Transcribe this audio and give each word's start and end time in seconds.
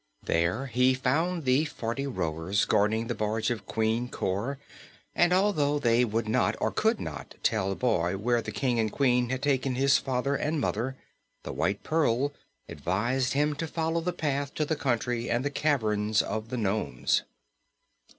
There 0.23 0.65
he 0.65 0.95
found 0.95 1.45
the 1.45 1.63
forty 1.65 2.07
rowers 2.07 2.65
guarding 2.65 3.05
the 3.05 3.13
barge 3.13 3.51
of 3.51 3.67
Queen 3.67 4.09
Cor, 4.09 4.57
and 5.13 5.31
although 5.31 5.77
they 5.77 6.03
would 6.03 6.27
not 6.27 6.55
or 6.59 6.71
could 6.71 6.99
not 6.99 7.35
tell 7.43 7.69
the 7.69 7.75
boy 7.75 8.17
where 8.17 8.41
the 8.41 8.51
King 8.51 8.79
and 8.79 8.91
Queen 8.91 9.29
had 9.29 9.43
taken 9.43 9.75
his 9.75 9.99
father 9.99 10.35
and 10.35 10.59
mother, 10.59 10.97
the 11.43 11.53
White 11.53 11.83
Pearl 11.83 12.33
advised 12.67 13.33
him 13.33 13.53
to 13.57 13.67
follow 13.67 14.01
the 14.01 14.11
path 14.11 14.55
to 14.55 14.65
the 14.65 14.75
country 14.75 15.29
and 15.29 15.45
the 15.45 15.51
caverns 15.51 16.23
of 16.23 16.49
the 16.49 16.57
nomes. 16.57 17.21